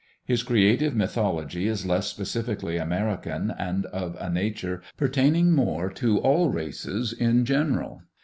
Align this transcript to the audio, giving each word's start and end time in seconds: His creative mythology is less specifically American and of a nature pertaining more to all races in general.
His 0.25 0.41
creative 0.41 0.95
mythology 0.95 1.67
is 1.67 1.85
less 1.85 2.07
specifically 2.07 2.77
American 2.77 3.51
and 3.55 3.85
of 3.85 4.17
a 4.19 4.31
nature 4.31 4.81
pertaining 4.97 5.51
more 5.51 5.91
to 5.91 6.17
all 6.17 6.49
races 6.49 7.13
in 7.13 7.45
general. 7.45 8.01